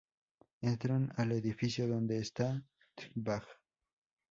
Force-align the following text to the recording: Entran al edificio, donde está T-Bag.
Entran 0.63 1.13
al 1.15 1.31
edificio, 1.31 1.87
donde 1.87 2.17
está 2.17 2.59
T-Bag. 2.95 3.43